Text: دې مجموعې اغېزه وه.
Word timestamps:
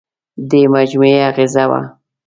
دې 0.49 0.61
مجموعې 0.75 1.17
اغېزه 1.29 1.63
وه. 1.69 1.81